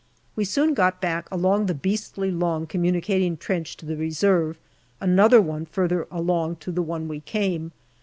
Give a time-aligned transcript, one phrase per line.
[0.35, 4.57] We soon got back along the beastly long communicating trench to the Reserve,
[4.99, 7.71] another one farther along to the one we came.